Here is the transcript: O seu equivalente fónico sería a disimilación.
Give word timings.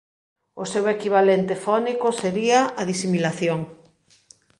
O 0.61 0.63
seu 0.73 0.85
equivalente 0.95 1.55
fónico 1.65 2.07
sería 2.21 2.59
a 2.79 2.81
disimilación. 2.91 3.59